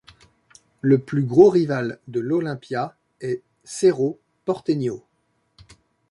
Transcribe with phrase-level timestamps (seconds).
[0.81, 5.03] Le plus gros rival de l'Olimpia est Cerro Porteño.